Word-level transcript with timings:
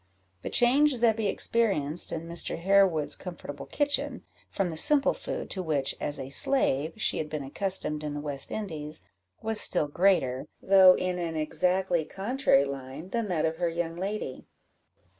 The 0.41 0.49
change 0.49 0.95
Zebby 0.95 1.27
experienced 1.27 2.11
in 2.11 2.27
Mr. 2.27 2.57
Harewood's 2.57 3.15
comfortable 3.15 3.67
kitchen, 3.67 4.23
from 4.49 4.71
the 4.71 4.75
simple 4.75 5.13
food 5.13 5.47
to 5.51 5.61
which, 5.61 5.93
as 6.01 6.19
a 6.19 6.31
slave, 6.31 6.93
she 6.97 7.19
had 7.19 7.29
been 7.29 7.43
accustomed 7.43 8.03
in 8.03 8.15
the 8.15 8.19
West 8.19 8.49
Indies, 8.51 9.03
was 9.43 9.61
still 9.61 9.87
greater, 9.87 10.47
though 10.59 10.95
in 10.95 11.19
an 11.19 11.35
exactly 11.35 12.03
contrary 12.03 12.65
line, 12.65 13.09
than 13.09 13.27
that 13.27 13.45
of 13.45 13.57
her 13.57 13.69
young 13.69 13.95
lady. 13.95 14.47